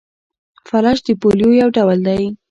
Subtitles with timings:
[0.69, 2.23] فلج د پولیو یو ډول دی.